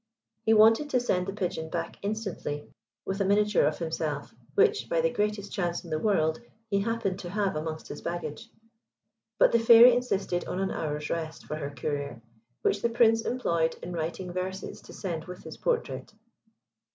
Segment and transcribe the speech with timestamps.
[0.41, 2.67] He wanted to send the Pigeon back instantly
[3.05, 6.39] with a miniature of himself, which, by the greatest chance in the world,
[6.71, 8.49] he happened to have amongst his baggage;
[9.37, 12.19] but the Fairy insisted on an hour's rest for her courier,
[12.63, 16.11] which the Prince employed in writing verses to send with his portrait.